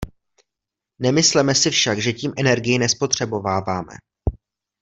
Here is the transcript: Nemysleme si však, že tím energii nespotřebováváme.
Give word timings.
Nemysleme 0.99 1.55
si 1.55 1.69
však, 1.71 1.99
že 1.99 2.13
tím 2.13 2.33
energii 2.37 2.77
nespotřebováváme. 2.79 3.93